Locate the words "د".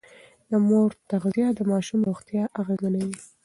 0.49-0.51, 1.55-1.59